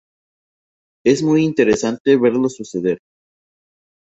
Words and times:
Es 1.05 1.21
muy 1.21 1.43
interesante 1.43 2.17
verlo 2.17 2.49
suceder. 2.49 2.97